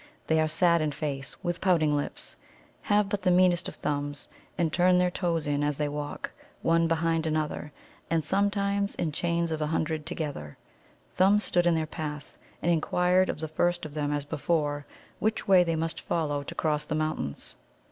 They 0.25 0.39
are 0.41 0.47
sad 0.47 0.81
in 0.81 0.91
face, 0.93 1.35
with 1.43 1.61
pouting 1.61 1.95
lips, 1.95 2.35
have 2.81 3.07
but 3.07 3.21
the 3.21 3.29
meanest 3.29 3.67
of 3.67 3.75
thumbs, 3.75 4.27
and 4.57 4.73
turn 4.73 4.97
their 4.97 5.11
toes 5.11 5.45
in 5.45 5.63
as 5.63 5.77
they 5.77 5.87
walk, 5.87 6.31
one 6.63 6.87
behind 6.87 7.27
another, 7.27 7.71
and 8.09 8.23
sometimes 8.25 8.95
in 8.95 9.11
chains 9.11 9.51
of 9.51 9.61
a 9.61 9.67
hundred 9.67 10.07
together. 10.07 10.57
Thumb 11.13 11.37
stood 11.37 11.67
in 11.67 11.75
their 11.75 11.85
path, 11.85 12.35
and 12.63 12.71
inquired 12.71 13.29
of 13.29 13.39
the 13.41 13.47
first 13.47 13.85
of 13.85 13.93
them, 13.93 14.11
as 14.11 14.25
before, 14.25 14.87
which 15.19 15.47
way 15.47 15.63
they 15.63 15.75
must 15.75 16.01
follow 16.01 16.41
to 16.41 16.55
cross 16.55 16.83
the 16.83 16.95
mountains. 16.95 17.55